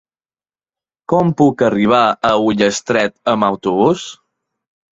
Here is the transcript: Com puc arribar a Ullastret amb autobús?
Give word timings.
Com 1.13 1.29
puc 1.41 1.61
arribar 1.67 2.01
a 2.31 2.33
Ullastret 2.47 3.17
amb 3.35 3.51
autobús? 3.51 4.11